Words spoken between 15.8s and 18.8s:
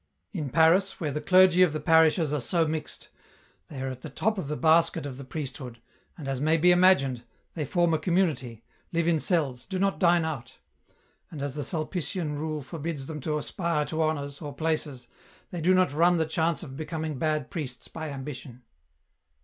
run the chance of becoming bad priests by ambition.